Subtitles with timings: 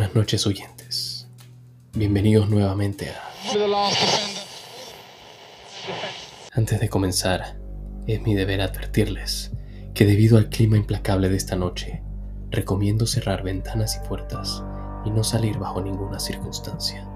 [0.00, 1.28] Buenas noches oyentes.
[1.92, 3.20] Bienvenidos nuevamente a...
[6.54, 7.60] Antes de comenzar,
[8.06, 9.52] es mi deber advertirles
[9.92, 12.02] que debido al clima implacable de esta noche,
[12.48, 14.64] recomiendo cerrar ventanas y puertas
[15.04, 17.06] y no salir bajo ninguna circunstancia.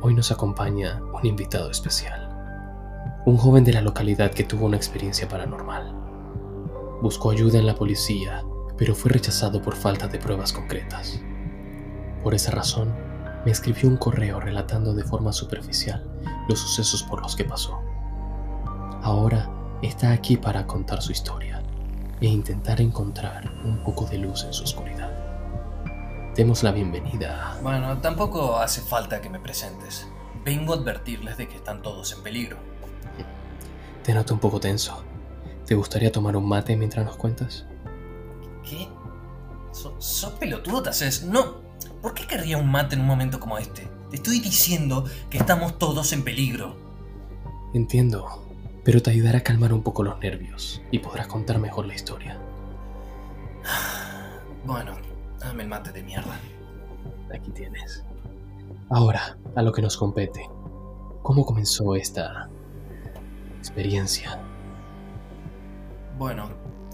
[0.00, 5.28] Hoy nos acompaña un invitado especial, un joven de la localidad que tuvo una experiencia
[5.28, 5.94] paranormal.
[7.02, 8.42] Buscó ayuda en la policía,
[8.82, 11.20] pero fue rechazado por falta de pruebas concretas.
[12.20, 12.92] Por esa razón,
[13.44, 16.04] me escribió un correo relatando de forma superficial
[16.48, 17.80] los sucesos por los que pasó.
[19.04, 19.48] Ahora
[19.82, 21.62] está aquí para contar su historia
[22.20, 25.12] e intentar encontrar un poco de luz en su oscuridad.
[26.34, 27.56] Demos la bienvenida.
[27.62, 30.08] Bueno, tampoco hace falta que me presentes.
[30.44, 32.56] Vengo a advertirles de que están todos en peligro.
[34.02, 35.04] Te noto un poco tenso.
[35.66, 37.64] ¿Te gustaría tomar un mate mientras nos cuentas?
[38.62, 38.88] ¿Qué?
[39.72, 41.24] ¿Sos so pelotudo te haces?
[41.24, 41.62] No.
[42.00, 43.88] ¿Por qué querría un mate en un momento como este?
[44.10, 46.76] Te estoy diciendo que estamos todos en peligro.
[47.74, 48.44] Entiendo,
[48.84, 52.38] pero te ayudará a calmar un poco los nervios y podrás contar mejor la historia.
[54.64, 54.96] Bueno,
[55.42, 56.38] Dame el mate de mierda.
[57.34, 58.04] Aquí tienes.
[58.90, 60.48] Ahora, a lo que nos compete.
[61.22, 62.48] ¿Cómo comenzó esta
[63.58, 64.40] experiencia?
[66.16, 66.48] Bueno,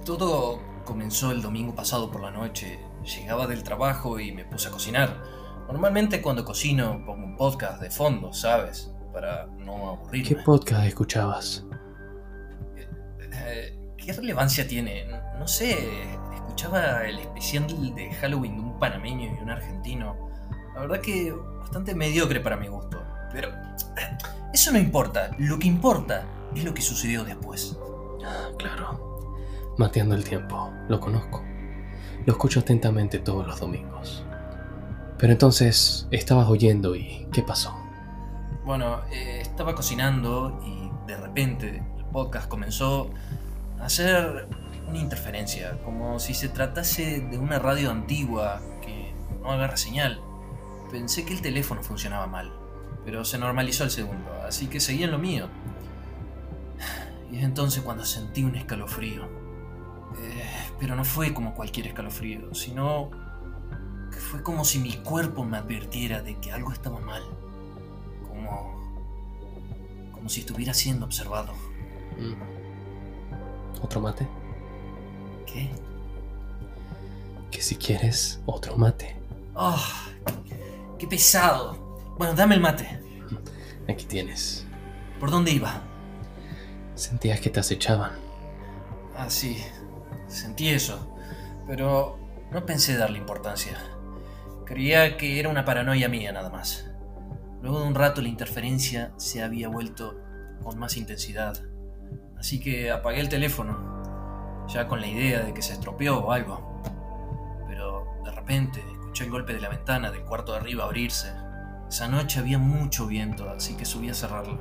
[0.06, 2.80] todo comenzó el domingo pasado por la noche.
[3.04, 5.22] Llegaba del trabajo y me puse a cocinar.
[5.66, 8.90] Normalmente cuando cocino pongo un podcast de fondo, ¿sabes?
[9.12, 10.28] Para no aburrirme.
[10.28, 11.66] ¿Qué podcast escuchabas?
[12.74, 12.88] Eh,
[13.32, 15.04] eh, ¿Qué relevancia tiene?
[15.38, 15.76] No sé,
[16.34, 20.30] escuchaba el especial de Halloween de un panameño y un argentino.
[20.74, 22.98] La verdad que bastante mediocre para mi gusto.
[23.30, 23.50] Pero
[24.54, 25.32] eso no importa.
[25.36, 27.76] Lo que importa es lo que sucedió después.
[28.24, 29.17] Ah, claro.
[29.78, 30.72] Mateando el tiempo.
[30.88, 31.44] Lo conozco.
[32.26, 34.24] Lo escucho atentamente todos los domingos.
[35.18, 37.74] Pero entonces, estabas oyendo y ¿qué pasó?
[38.64, 43.10] Bueno, eh, estaba cocinando y de repente el podcast comenzó
[43.80, 44.48] a hacer
[44.88, 50.20] una interferencia, como si se tratase de una radio antigua que no agarra señal.
[50.90, 52.52] Pensé que el teléfono funcionaba mal,
[53.04, 55.48] pero se normalizó al segundo, así que seguí en lo mío.
[57.30, 59.47] Y es entonces cuando sentí un escalofrío.
[60.16, 63.10] Eh, pero no fue como cualquier escalofrío, sino
[64.10, 67.22] que fue como si mi cuerpo me advirtiera de que algo estaba mal.
[68.28, 68.78] Como.
[70.12, 71.52] como si estuviera siendo observado.
[72.18, 73.82] Mm.
[73.82, 74.26] ¿Otro mate?
[75.46, 75.70] ¿Qué?
[77.50, 79.16] Que si quieres otro mate.
[79.54, 79.82] ¡Oh!
[80.98, 81.76] ¡Qué pesado!
[82.18, 83.00] Bueno, dame el mate.
[83.88, 84.66] Aquí tienes.
[85.20, 85.82] ¿Por dónde iba?
[86.94, 88.12] Sentías que te acechaban.
[89.16, 89.58] Ah, sí.
[90.28, 91.16] Sentí eso.
[91.66, 92.18] Pero
[92.50, 93.78] no pensé darle importancia.
[94.64, 96.90] Creía que era una paranoia mía nada más.
[97.62, 100.14] Luego de un rato la interferencia se había vuelto
[100.62, 101.60] con más intensidad.
[102.38, 106.82] Así que apagué el teléfono ya con la idea de que se estropeó o algo.
[107.66, 111.32] Pero de repente escuché el golpe de la ventana del cuarto de arriba abrirse.
[111.88, 114.58] Esa noche había mucho viento, así que subí a cerrarla.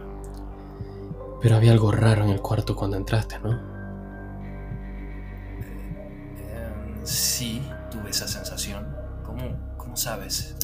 [1.41, 3.76] Pero había algo raro en el cuarto cuando entraste, ¿no?
[7.07, 8.85] Sí, tuve esa sensación.
[9.25, 9.43] ¿Cómo,
[9.77, 10.55] ¿Cómo sabes?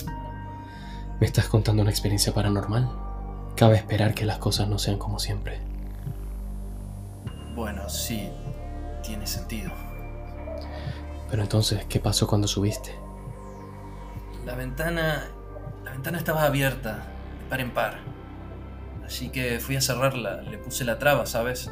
[1.20, 2.90] ¿Me estás contando una experiencia paranormal?
[3.56, 5.60] Cabe esperar que las cosas no sean como siempre.
[7.56, 8.30] Bueno, sí,
[9.04, 9.72] tiene sentido.
[11.30, 12.96] Pero entonces, ¿qué pasó cuando subiste?
[14.46, 15.30] La ventana.
[15.86, 17.06] La ventana estaba abierta,
[17.40, 18.00] de par en par.
[19.06, 21.72] Así que fui a cerrarla, le puse la traba, ¿sabes?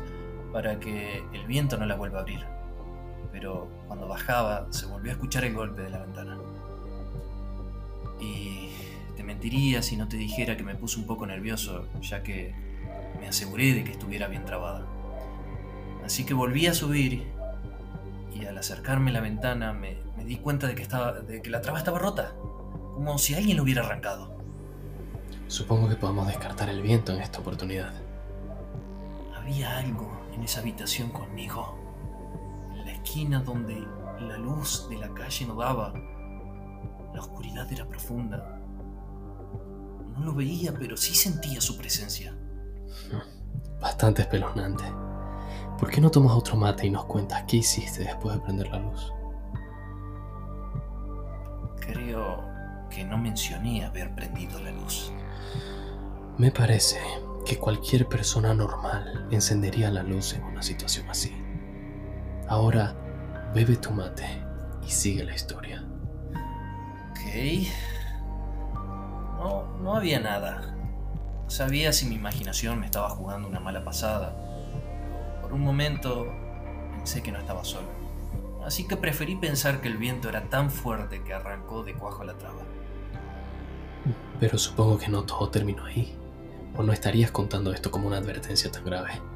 [0.54, 2.46] Para que el viento no la vuelva a abrir.
[3.32, 6.38] Pero cuando bajaba, se volvió a escuchar el golpe de la ventana.
[8.22, 8.70] Y
[9.18, 12.56] te mentiría si no te dijera que me puse un poco nervioso, ya que
[13.20, 14.86] me aseguré de que estuviera bien trabada.
[16.06, 17.28] Así que volví a subir
[18.34, 21.60] y al acercarme a la ventana me, di cuenta de que, estaba, de que la
[21.60, 22.34] traba estaba rota,
[22.96, 24.34] como si alguien lo hubiera arrancado.
[25.48, 27.92] Supongo que podemos descartar el viento en esta oportunidad.
[29.36, 31.81] Había algo en esa habitación conmigo,
[33.02, 33.86] esquina donde
[34.20, 35.94] la luz de la calle no daba.
[37.14, 38.60] La oscuridad era profunda.
[40.14, 42.36] No lo veía, pero sí sentía su presencia.
[43.82, 44.84] Bastante espeluznante.
[45.80, 48.80] ¿Por qué no tomas otro mate y nos cuentas qué hiciste después de prender la
[48.80, 49.12] luz?
[51.80, 52.46] Creo
[52.92, 55.12] que no mencioné haber prendido la luz.
[56.38, 57.00] Me parece
[57.46, 61.41] que cualquier persona normal encendería la luz en una situación así.
[62.52, 62.94] Ahora,
[63.56, 64.26] bebe tu mate
[64.86, 65.86] y sigue la historia.
[69.38, 70.76] No, no había nada.
[71.48, 74.36] Sabía si mi imaginación me estaba jugando una mala pasada.
[75.42, 76.28] por un momento
[76.98, 77.88] pensé que no estaba solo.
[78.66, 82.38] Así que preferí pensar que el viento era tan fuerte que arrancó de cuajo la
[82.38, 82.64] traba.
[84.42, 86.18] Pero supongo que no todo terminó ahí.
[86.76, 89.31] ¿O no estarías contando esto como una advertencia tan grave?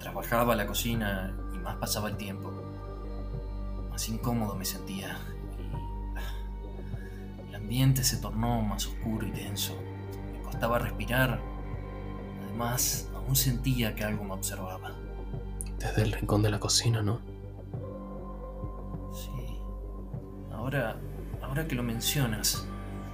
[0.00, 2.50] Mientras bajaba a la cocina y más pasaba el tiempo,
[3.90, 5.18] más incómodo me sentía.
[7.46, 9.76] El ambiente se tornó más oscuro y denso.
[10.32, 11.38] Me costaba respirar.
[12.46, 14.92] Además, aún sentía que algo me observaba.
[15.78, 17.20] Desde el rincón de la cocina, ¿no?
[19.12, 19.58] Sí.
[20.50, 20.96] Ahora,
[21.42, 22.66] ahora que lo mencionas,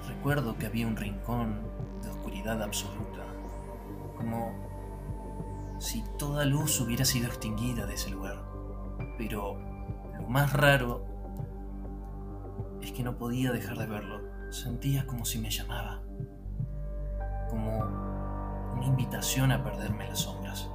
[0.07, 1.63] recuerdo que había un rincón
[2.05, 3.25] de oscuridad absoluta.
[4.17, 4.66] Como
[5.79, 8.43] si toda luz hubiera sido extinguida de ese lugar.
[9.19, 9.59] Pero
[10.19, 11.05] lo más raro
[12.81, 14.21] es que no podía dejar de verlo.
[14.51, 16.03] Sentía como si me llamaba.
[17.51, 17.79] Como
[18.77, 20.69] una invitación a perderme en las sombras.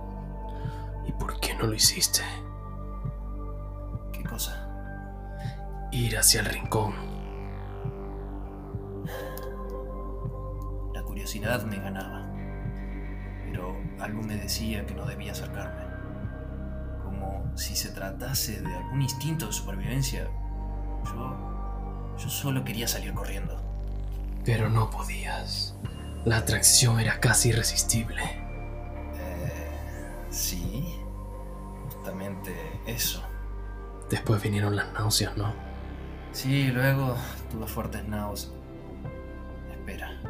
[1.07, 2.21] ¿Y por qué no lo hiciste?
[4.11, 4.67] ¿Qué cosa?
[5.91, 6.93] Ir hacia el rincón.
[10.93, 12.20] La curiosidad me ganaba,
[14.01, 15.81] algo me decía que no debía acercarme.
[17.03, 20.27] Como si se tratase de algún instinto de supervivencia.
[21.05, 22.15] Yo.
[22.17, 23.59] Yo solo quería salir corriendo.
[24.43, 25.75] Pero no podías.
[26.25, 28.23] La atracción era casi irresistible.
[29.15, 30.95] Eh, sí.
[31.85, 32.55] Justamente
[32.85, 33.23] eso.
[34.09, 35.53] Después vinieron las náuseas, ¿no?
[36.31, 37.15] Sí, luego
[37.49, 38.53] tuve fuertes náuseas.
[39.71, 40.21] Espera.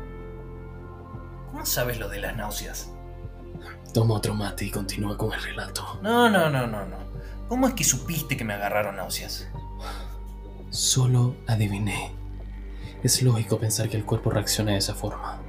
[1.52, 2.92] ¿Cómo sabes lo de las náuseas?
[3.94, 6.00] Toma otro mate y continúa con el relato.
[6.02, 6.98] No, no, no, no, no.
[7.50, 9.48] ¿Cómo es que supiste que me agarraron náuseas?
[10.70, 12.16] Solo adiviné.
[13.04, 15.42] Es lógico pensar que el cuerpo reacciona de esa forma.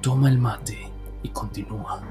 [0.00, 0.90] Toma el mate
[1.22, 2.02] y continúa.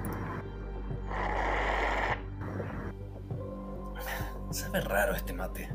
[4.51, 5.69] Sabe raro este mate.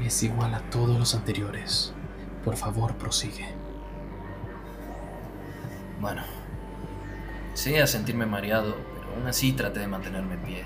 [0.00, 1.92] Es igual a todos los anteriores.
[2.42, 3.54] Por favor, prosigue.
[6.00, 6.22] Bueno,
[7.54, 10.64] sé a sentirme mareado, pero aún así traté de mantenerme en pie.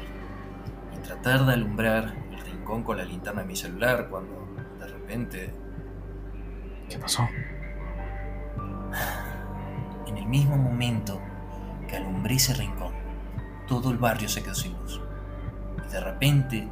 [0.95, 4.47] Y tratar de alumbrar el rincón con la linterna de mi celular cuando,
[4.79, 5.55] de repente,
[6.89, 7.27] ¿Qué pasó?
[10.07, 11.21] en el mismo momento
[11.89, 12.93] que alumbré ese rincón,
[13.67, 15.01] todo el barrio se quedó sin luz.
[15.87, 16.69] Y de repente,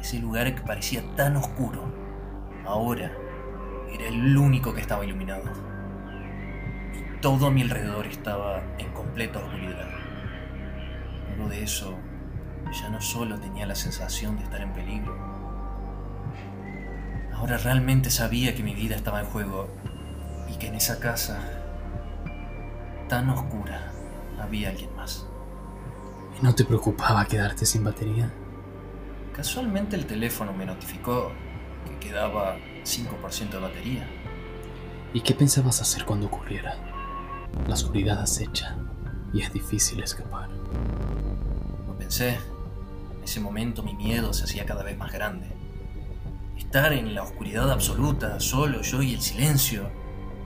[0.00, 1.82] ese lugar que parecía tan oscuro,
[2.66, 3.12] ahora
[3.90, 5.44] era el único que estaba iluminado.
[7.22, 9.88] Todo a mi alrededor estaba en completa oscuridad.
[11.28, 11.96] Luego de eso,
[12.72, 15.16] ya no solo tenía la sensación de estar en peligro,
[17.32, 19.68] ahora realmente sabía que mi vida estaba en juego
[20.52, 21.38] y que en esa casa
[23.08, 23.92] tan oscura
[24.40, 25.24] había alguien más.
[26.40, 28.32] ¿Y no te preocupaba quedarte sin batería?
[29.32, 31.30] Casualmente el teléfono me notificó
[31.86, 34.08] que quedaba 5% de batería.
[35.14, 36.91] ¿Y qué pensabas hacer cuando ocurriera?
[37.66, 38.76] La oscuridad acecha
[39.32, 40.48] y es difícil escapar.
[41.86, 42.38] Lo pensé.
[43.16, 45.46] En ese momento mi miedo se hacía cada vez más grande.
[46.56, 49.90] Estar en la oscuridad absoluta, solo yo y el silencio.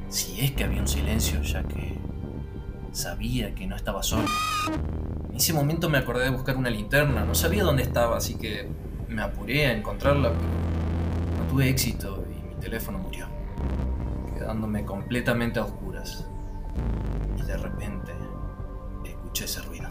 [0.09, 1.99] Si es que había un silencio, ya que
[2.93, 4.29] sabía que no estaba solo.
[5.31, 7.25] En ese momento me acordé de buscar una linterna.
[7.25, 8.69] No sabía dónde estaba, así que
[9.09, 13.27] me apuré a encontrarla, pero no tuve éxito y mi teléfono murió,
[14.35, 16.27] quedándome completamente a oscuras.
[17.37, 18.13] Y de repente
[19.05, 19.89] escuché ese ruido.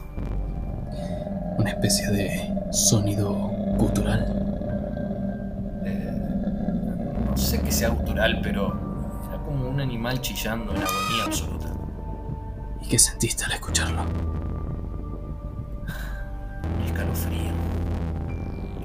[1.58, 3.34] Una especie de sonido
[3.78, 4.26] gutural.
[5.86, 6.12] Eh,
[7.30, 8.74] no sé que sea gutural, pero
[9.28, 11.72] era como un animal chillando en agonía absoluta.
[12.82, 14.02] ¿Y qué sentiste al escucharlo?
[16.76, 17.54] Un escalofrío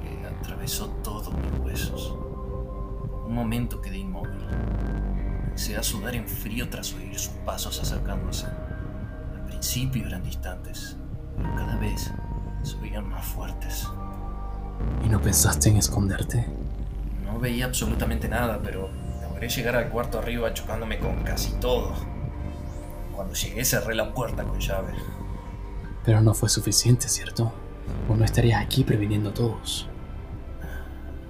[0.02, 2.14] que atravesó todos mis huesos.
[3.26, 4.46] Un momento quedé inmóvil.
[5.60, 8.46] Comencé a sudar en frío tras oír sus pasos acercándose.
[8.46, 10.96] Al principio eran distantes,
[11.36, 12.10] pero cada vez
[12.62, 13.86] se oían más fuertes.
[15.04, 16.46] ¿Y no pensaste en esconderte?
[17.26, 18.88] No veía absolutamente nada, pero
[19.20, 21.92] logré llegar al cuarto arriba chocándome con casi todo.
[23.14, 24.94] Cuando llegué cerré la puerta con llave.
[26.06, 27.52] Pero no fue suficiente, ¿cierto?
[28.08, 29.90] O no estarías aquí previniendo a todos.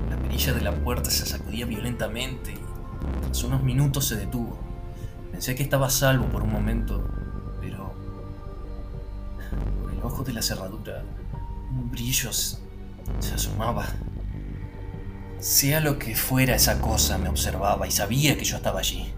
[0.08, 2.59] La perilla de la puerta se sacudía violentamente
[3.22, 4.58] tras unos minutos se detuvo.
[5.30, 7.08] Pensé que estaba salvo por un momento,
[7.60, 7.92] pero
[9.82, 11.02] por el ojo de la cerradura
[11.70, 12.58] un brillo se,
[13.34, 13.86] asomaba.
[15.38, 19.12] Sea lo que fuera esa cosa, me observaba y sabía que yo estaba allí.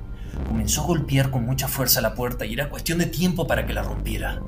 [0.46, 3.72] Comenzó a golpear con mucha fuerza la puerta y era cuestión de tiempo para que
[3.72, 4.40] la rompiera.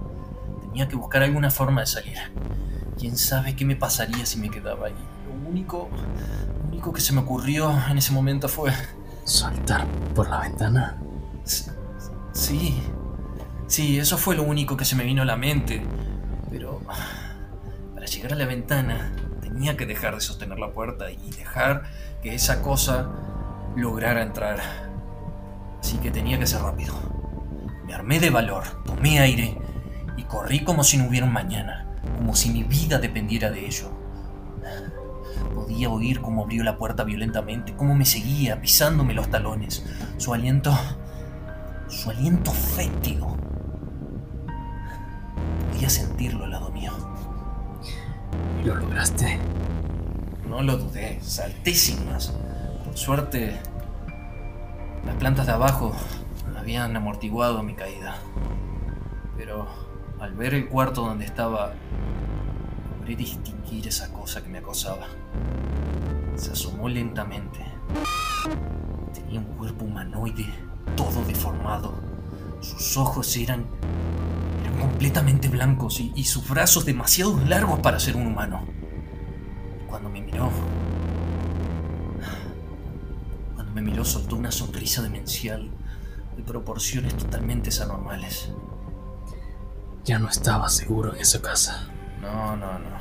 [0.63, 2.19] Tenía que buscar alguna forma de salir.
[2.99, 4.95] Quién sabe qué me pasaría si me quedaba allí.
[5.27, 5.89] Lo único,
[6.63, 8.73] lo único que se me ocurrió en ese momento fue...
[9.25, 10.99] ¿Saltar por la ventana?
[12.33, 12.83] Sí,
[13.67, 15.83] sí, eso fue lo único que se me vino a la mente.
[16.51, 16.81] Pero
[17.95, 21.85] para llegar a la ventana tenía que dejar de sostener la puerta y dejar
[22.23, 23.09] que esa cosa
[23.77, 24.61] lograra entrar.
[25.81, 26.95] Así que tenía que ser rápido.
[27.87, 29.57] Me armé de valor, tomé aire
[30.17, 31.87] y corrí como si no hubiera un mañana,
[32.19, 33.91] como si mi vida dependiera de ello.
[35.55, 39.85] Podía oír cómo abrió la puerta violentamente, cómo me seguía pisándome los talones.
[40.19, 40.73] Su aliento
[41.89, 43.37] su aliento fétido.
[45.71, 46.93] Podía sentirlo al lado mío.
[48.61, 49.39] ¿Y lo lograste?
[50.49, 52.35] No lo dudé, salté sin más.
[52.85, 53.59] Por suerte,
[55.05, 55.93] las plantas de abajo
[56.57, 58.17] habían amortiguado mi caída.
[59.37, 59.67] Pero
[60.21, 61.73] al ver el cuarto donde estaba,
[63.13, 65.07] distinguir esa cosa que me acosaba.
[66.37, 67.61] Se asomó lentamente.
[69.13, 70.47] Tenía un cuerpo humanoide
[70.97, 71.93] todo deformado.
[72.61, 73.67] Sus ojos eran,
[74.63, 78.67] eran completamente blancos y, y sus brazos demasiado largos para ser un humano.
[79.89, 80.51] Cuando me miró,
[83.55, 85.71] cuando me miró soltó una sonrisa demencial
[86.37, 88.51] de proporciones totalmente anormales.
[90.05, 91.94] Ya no estaba seguro en esa casa.
[92.25, 92.95] No, no, no.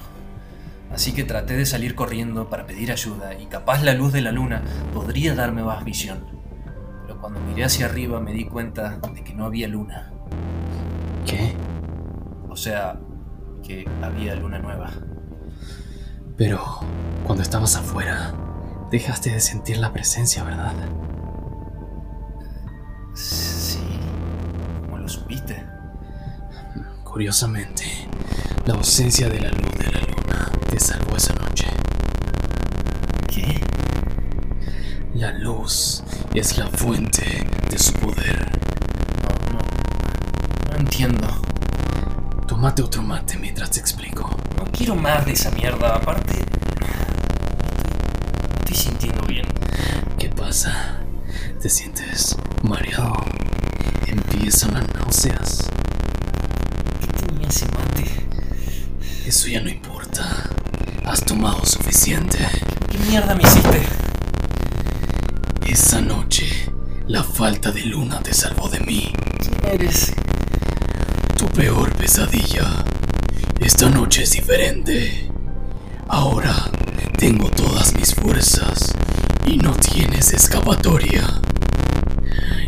[0.93, 4.31] Así que traté de salir corriendo para pedir ayuda y capaz la luz de la
[4.31, 4.61] luna
[4.93, 6.25] podría darme más visión.
[7.01, 10.11] Pero cuando miré hacia arriba me di cuenta de que no había luna.
[11.25, 11.55] ¿Qué?
[12.47, 12.99] O sea,
[13.63, 14.91] que había luna nueva.
[16.37, 16.59] Pero
[17.23, 18.33] cuando estabas afuera,
[18.91, 20.73] dejaste de sentir la presencia, ¿verdad?
[23.13, 23.79] Sí.
[24.83, 25.63] ¿Cómo lo supiste?
[27.03, 27.85] Curiosamente,
[28.65, 31.67] la ausencia de la luz de la luna te salvó esa noche.
[33.27, 33.59] ¿Qué?
[35.15, 36.01] La luz
[36.33, 38.49] es la fuente de su poder.
[39.21, 39.59] No, no.
[40.71, 41.27] No entiendo.
[42.47, 44.29] Tómate otro mate mientras te explico.
[44.57, 45.95] No quiero más de esa mierda.
[45.95, 46.33] Aparte.
[48.49, 49.45] Me estoy sintiendo bien.
[50.17, 50.99] ¿Qué pasa?
[51.61, 53.13] ¿Te sientes mareado?
[54.07, 55.69] ¿Empiezan las náuseas?
[57.01, 57.65] ¿Qué tenía ese?
[59.25, 60.49] Eso ya no importa.
[61.05, 62.37] Has tomado suficiente.
[62.91, 63.81] ¿Qué mierda me hiciste?
[65.65, 66.69] Esa noche,
[67.07, 69.13] la falta de luna te salvó de mí.
[69.39, 70.13] ¿Quién eres?
[71.37, 72.83] Tu peor pesadilla.
[73.59, 75.29] Esta noche es diferente.
[76.09, 76.69] Ahora
[77.17, 78.93] tengo todas mis fuerzas
[79.45, 81.41] y no tienes escapatoria.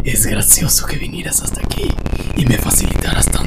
[0.03, 1.89] Es gracioso que vinieras hasta aquí
[2.37, 3.44] y me facilitaras tanto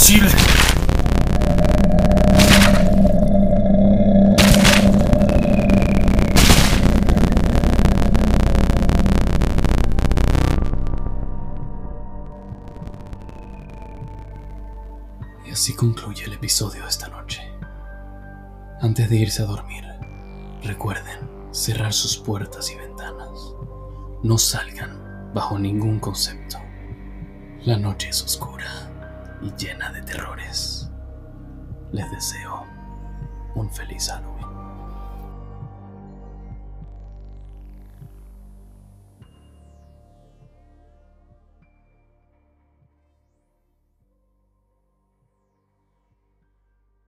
[0.00, 0.20] Y
[15.50, 17.42] así concluye el episodio de esta noche.
[18.80, 19.84] Antes de irse a dormir,
[20.62, 23.52] recuerden cerrar sus puertas y ventanas.
[24.22, 26.58] No salgan bajo ningún concepto.
[27.64, 28.87] La noche es oscura
[29.42, 30.90] y llena de terrores.
[31.92, 32.64] Les deseo
[33.54, 34.37] un feliz Halloween.